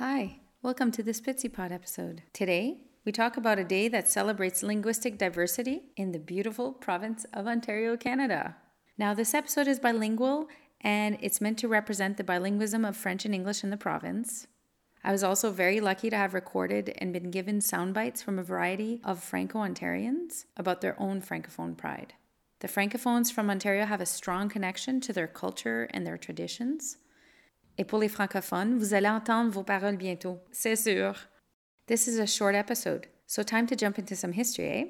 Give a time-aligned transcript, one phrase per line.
[0.00, 2.22] Hi, welcome to the Spitzypod episode.
[2.32, 7.46] Today, we talk about a day that celebrates linguistic diversity in the beautiful province of
[7.46, 8.56] Ontario, Canada.
[8.96, 10.48] Now, this episode is bilingual
[10.80, 14.46] and it's meant to represent the bilingualism of French and English in the province.
[15.04, 18.42] I was also very lucky to have recorded and been given sound bites from a
[18.42, 22.14] variety of Franco Ontarians about their own Francophone pride.
[22.60, 26.96] The Francophones from Ontario have a strong connection to their culture and their traditions.
[27.80, 31.14] Et pour les francophones, vous allez entendre vos paroles bientôt, c'est sûr.
[31.86, 34.84] This is a short episode, so time to jump into some history, eh?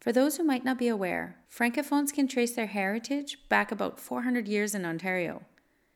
[0.00, 4.46] For those who might not be aware, Francophones can trace their heritage back about 400
[4.46, 5.42] years in Ontario.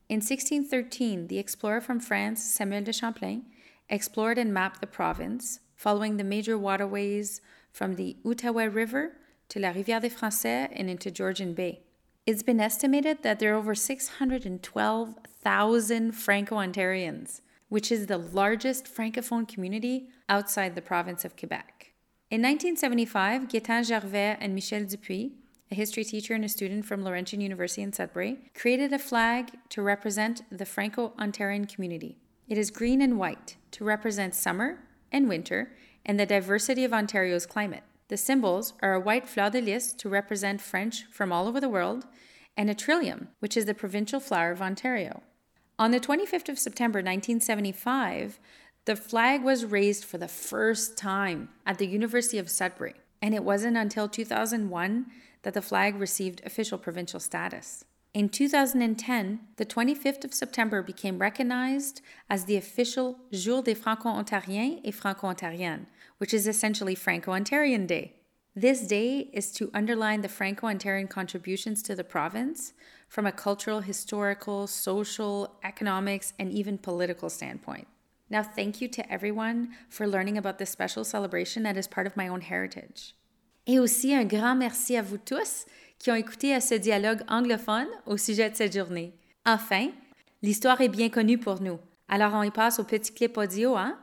[0.09, 3.45] In 1613, the explorer from France, Samuel de Champlain,
[3.88, 7.40] explored and mapped the province, following the major waterways
[7.71, 9.13] from the Outaouais River
[9.51, 11.83] to La Rivière des Français and into Georgian Bay.
[12.27, 19.46] It's been estimated that there are over 612,000 Franco Ontarians, which is the largest Francophone
[19.46, 21.93] community outside the province of Quebec.
[22.33, 25.30] In 1975, Gaetan Gervais and Michel Dupuis,
[25.73, 29.80] a history teacher and a student from Laurentian University in Sudbury, created a flag to
[29.80, 32.18] represent the Franco Ontarian community.
[32.46, 35.73] It is green and white to represent summer and winter
[36.04, 37.84] and the diversity of Ontario's climate.
[38.09, 41.70] The symbols are a white fleur de lis to represent French from all over the
[41.70, 42.04] world,
[42.54, 45.23] and a trillium, which is the provincial flower of Ontario.
[45.78, 48.38] On the 25th of September 1975,
[48.84, 53.43] the flag was raised for the first time at the University of Sudbury, and it
[53.43, 55.06] wasn't until 2001
[55.43, 57.85] that the flag received official provincial status.
[58.15, 64.94] In 2010, the 25th of September became recognized as the official Jour des Franco-Ontariens et
[64.94, 65.87] Franco-Ontariennes,
[66.19, 68.17] which is essentially Franco-Ontarian Day.
[68.55, 72.75] This day is to underline the Franco Ontarian contributions to the province
[73.09, 77.88] from a cultural, historical, social, economics, and even political standpoint.
[78.28, 82.15] Now, thank you to everyone for learning about this special celebration that is part of
[82.15, 83.15] my own heritage.
[83.67, 85.67] Et aussi un grand merci à vous tous
[85.99, 89.15] qui ont écouté à ce dialogue anglophone au sujet de cette journée.
[89.47, 89.89] Enfin,
[90.43, 91.78] l'histoire est bien connue pour nous.
[92.09, 93.97] Alors on y passe au petit clip audio, hein?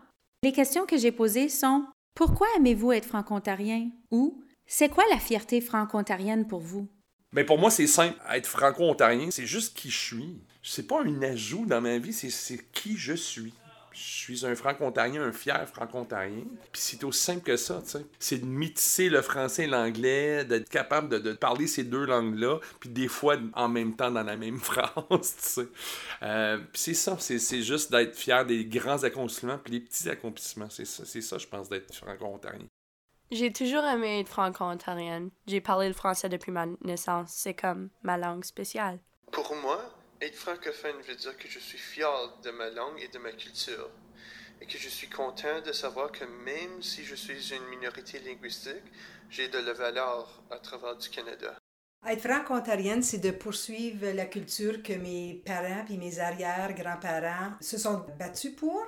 [0.44, 3.90] Les questions que j'ai posées sont Pourquoi aimez-vous être franco-ontarien?
[4.12, 6.88] Ou C'est quoi la fierté franco-ontarienne pour vous?
[7.34, 8.18] Mais pour moi, c'est simple.
[8.32, 10.42] Être franco-ontarien, c'est juste qui je suis.
[10.64, 13.54] C'est pas un ajout dans ma vie, c'est qui je suis.
[13.92, 16.44] Je suis un franco-ontarien, un fier franco-ontarien.
[16.72, 18.06] Puis c'est aussi simple que ça, tu sais.
[18.20, 22.60] C'est de métisser le français et l'anglais, d'être capable de, de, parler ces deux langues-là,
[22.80, 25.68] puis des fois en même temps dans la même phrase, tu sais.
[26.24, 30.70] Euh, puis c'est ça, c'est juste d'être fier des grands accomplissements puis des petits accomplissements.
[30.70, 32.68] C'est ça, ça, je pense, d'être franco-ontarien.
[33.32, 35.30] J'ai toujours aimé être franco-ontarienne.
[35.46, 37.30] J'ai parlé le français depuis ma naissance.
[37.32, 39.00] C'est comme ma langue spéciale.
[39.32, 39.80] Pour moi,
[40.22, 43.90] être francophone veut dire que je suis fier de ma langue et de ma culture,
[44.62, 48.84] et que je suis content de savoir que même si je suis une minorité linguistique,
[49.30, 51.56] j'ai de la valeur à travers du Canada.
[52.08, 58.06] Être franco-ontarienne, c'est de poursuivre la culture que mes parents et mes arrière-grands-parents se sont
[58.18, 58.82] battus pour.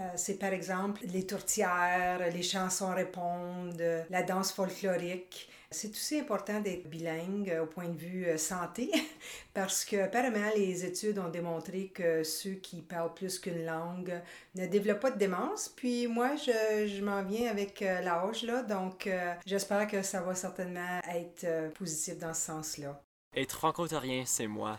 [0.00, 5.50] Euh, c'est par exemple les tourtières, les chansons répondent, la danse folklorique.
[5.74, 8.92] C'est aussi important d'être bilingue au point de vue euh, santé
[9.54, 14.22] parce que apparemment les études ont démontré que ceux qui parlent plus qu'une langue
[14.54, 15.68] ne développent pas de démence.
[15.68, 20.20] Puis moi, je, je m'en viens avec euh, l'âge là, donc euh, j'espère que ça
[20.20, 23.02] va certainement être positif dans ce sens-là.
[23.34, 24.78] Être franco-ontarien, c'est moi.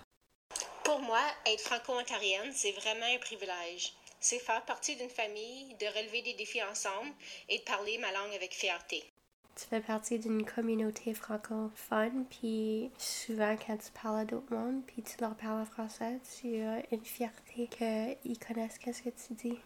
[0.85, 3.93] Pour moi, être franco-ontarienne, c'est vraiment un privilège.
[4.21, 7.11] C'est faire partie d'une famille, de relever des défis ensemble
[7.49, 9.03] et de parler ma langue avec fierté
[9.55, 15.01] tu fais partie d'une communauté francophone, puis souvent quand tu parles à d'autres mondes, puis
[15.01, 19.59] tu leur parles en français, tu as une fierté qu'ils connaissent qu'est-ce que tu dis.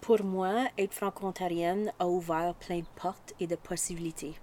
[0.00, 4.34] Pour moi, être franco-ontarienne a ouvert plein de portes et de possibilités.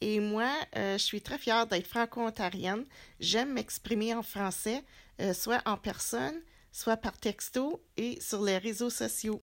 [0.00, 2.84] Et moi, euh, je suis très fière d'être franco-ontarienne.
[3.20, 4.82] J'aime m'exprimer en français,
[5.20, 6.42] euh, soit en personne,
[6.72, 9.40] soit par texto et sur les réseaux sociaux.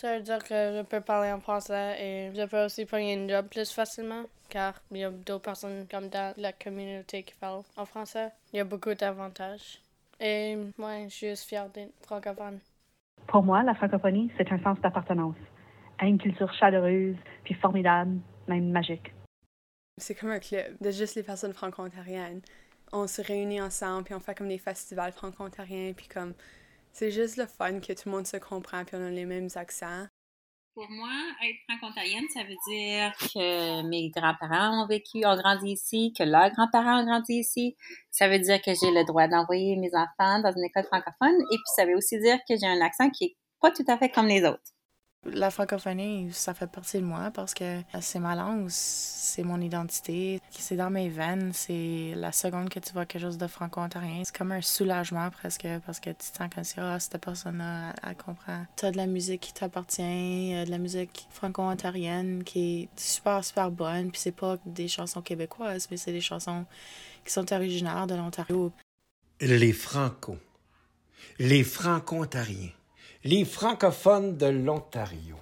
[0.00, 3.28] Ça veut dire que je peux parler en français et je peux aussi prendre un
[3.28, 7.62] job plus facilement car il y a d'autres personnes comme dans la communauté qui parlent
[7.76, 8.30] en français.
[8.52, 9.82] Il y a beaucoup d'avantages.
[10.20, 12.60] Et moi, je suis fière d'être francophone.
[13.26, 15.36] Pour moi, la francophonie, c'est un sens d'appartenance
[15.98, 19.12] à une culture chaleureuse, puis formidable, même magique.
[19.96, 22.40] C'est comme un club de juste les personnes franco-ontariennes.
[22.92, 26.34] on se réunit ensemble, puis on fait comme des festivals franco-ontariens, puis comme
[26.92, 29.48] c'est juste le fun que tout le monde se comprend, puis on a les mêmes
[29.54, 30.06] accents.
[30.74, 31.10] Pour moi,
[31.42, 36.50] être franco-ontarienne, ça veut dire que mes grands-parents ont vécu, ont grandi ici, que leurs
[36.52, 37.76] grands-parents ont grandi ici.
[38.12, 41.34] Ça veut dire que j'ai le droit d'envoyer mes enfants dans une école francophone.
[41.50, 43.98] Et puis, ça veut aussi dire que j'ai un accent qui est pas tout à
[43.98, 44.72] fait comme les autres.
[45.24, 50.40] La francophonie, ça fait partie de moi parce que c'est ma langue, c'est mon identité,
[50.50, 51.50] c'est dans mes veines.
[51.52, 54.22] C'est la seconde que tu vois quelque chose de franco-ontarien.
[54.24, 58.16] C'est comme un soulagement presque parce que tu te sens comme ah, cette personne-là, elle,
[58.16, 58.64] comprend.
[58.76, 60.02] Tu as de la musique qui t'appartient,
[60.64, 64.12] de la musique franco-ontarienne qui est super, super bonne.
[64.12, 66.64] Puis c'est pas des chansons québécoises, mais c'est des chansons
[67.24, 68.72] qui sont originaires de l'Ontario.
[69.40, 70.38] Les franco.
[71.40, 72.70] Les franco-ontariens
[73.24, 75.36] les francophones de l'Ontario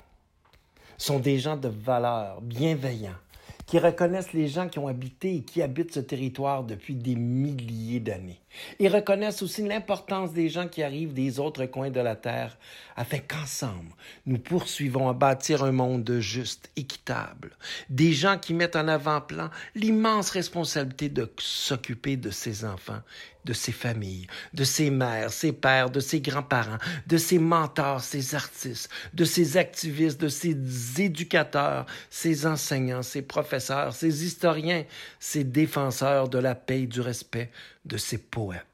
[0.96, 3.18] sont des gens de valeur, bienveillants,
[3.66, 8.00] qui reconnaissent les gens qui ont habité et qui habitent ce territoire depuis des milliers
[8.00, 8.40] d'années.
[8.78, 12.56] Ils reconnaissent aussi l'importance des gens qui arrivent des autres coins de la Terre
[12.94, 13.92] afin qu'ensemble,
[14.24, 17.56] nous poursuivons à bâtir un monde juste, équitable.
[17.90, 23.00] Des gens qui mettent en avant-plan l'immense responsabilité de s'occuper de ses enfants,
[23.46, 28.34] de ses familles, de ses mères, ses pères, de ses grands-parents, de ses mentors, ses
[28.34, 30.56] artistes, de ses activistes, de ses
[31.00, 34.84] éducateurs, ses enseignants, ses professeurs, ses historiens,
[35.20, 37.50] ses défenseurs de la paix et du respect,
[37.84, 38.64] de ses poètes.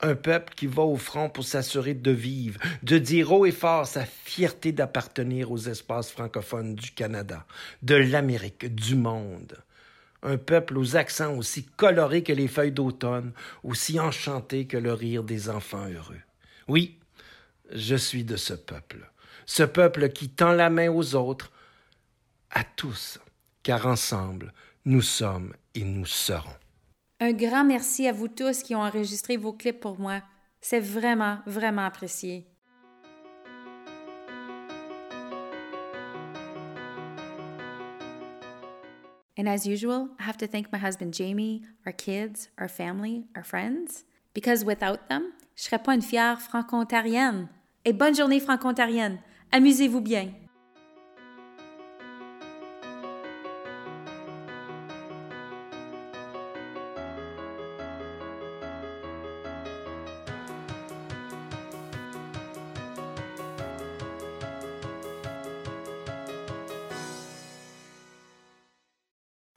[0.00, 3.86] Un peuple qui va au front pour s'assurer de vivre, de dire haut et fort
[3.86, 7.46] sa fierté d'appartenir aux espaces francophones du Canada,
[7.82, 9.56] de l'Amérique, du monde.
[10.24, 13.32] Un peuple aux accents aussi colorés que les feuilles d'automne,
[13.62, 16.20] aussi enchanté que le rire des enfants heureux.
[16.66, 16.98] Oui,
[17.70, 19.10] je suis de ce peuple,
[19.44, 21.52] ce peuple qui tend la main aux autres,
[22.50, 23.20] à tous,
[23.62, 24.52] car ensemble,
[24.86, 26.48] nous sommes et nous serons.
[27.20, 30.22] Un grand merci à vous tous qui ont enregistré vos clips pour moi.
[30.60, 32.46] C'est vraiment, vraiment apprécié.
[39.36, 43.42] And as usual, I have to thank my husband Jamie, our kids, our family, our
[43.42, 47.48] friends, because without them, je serais pas une fière franco-ontarienne.
[47.84, 49.18] Et bonne journée franco-ontarienne.
[49.52, 50.32] Amusez-vous bien.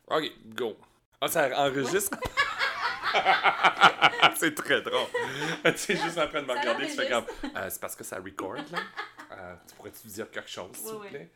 [0.10, 0.78] Ok, go.
[1.20, 2.18] Ah, ça enregistre?
[4.36, 5.08] c'est très drôle.
[5.76, 7.26] tu es juste en train de me regarder, tu fais comme.
[7.44, 8.80] Euh, c'est parce que ça record, là.
[9.32, 11.30] Euh, tu pourrais-tu dire quelque chose, s'il vous plaît?